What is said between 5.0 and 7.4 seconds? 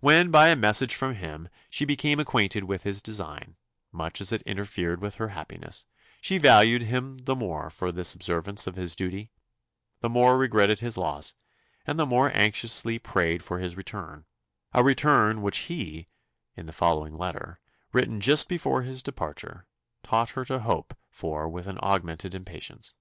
with her happiness, she valued him the